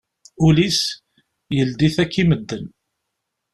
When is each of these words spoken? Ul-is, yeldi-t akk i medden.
Ul-is, 0.45 0.79
yeldi-t 1.55 1.97
akk 2.03 2.13
i 2.21 2.23
medden. 2.29 2.63